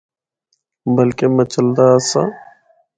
[0.95, 2.23] بلکہ مَچلدا آسا۔